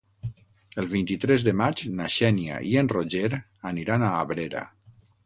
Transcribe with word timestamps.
El 0.83 0.87
vint-i-tres 0.93 1.43
de 1.47 1.53
maig 1.59 1.83
na 1.99 2.07
Xènia 2.13 2.57
i 2.71 2.73
en 2.83 2.89
Roger 2.95 3.29
aniran 3.73 4.07
a 4.07 4.11
Abrera. 4.23 4.65